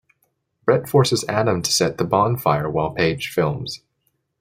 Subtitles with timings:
[0.65, 3.83] Brett forces Adam to set the bonfire while Paige films.